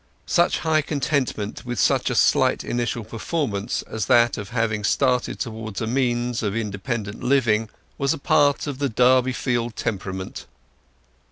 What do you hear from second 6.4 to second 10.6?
of independent living was a part of the Durbeyfield temperament.